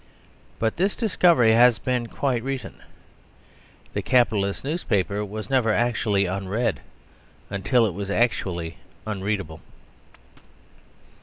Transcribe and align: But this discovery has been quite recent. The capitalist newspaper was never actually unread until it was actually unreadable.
But 0.57 0.77
this 0.77 0.95
discovery 0.95 1.51
has 1.51 1.77
been 1.77 2.07
quite 2.07 2.41
recent. 2.43 2.73
The 3.93 4.01
capitalist 4.01 4.63
newspaper 4.63 5.23
was 5.23 5.47
never 5.47 5.71
actually 5.71 6.25
unread 6.25 6.79
until 7.51 7.85
it 7.85 7.93
was 7.93 8.09
actually 8.09 8.77
unreadable. 9.05 9.61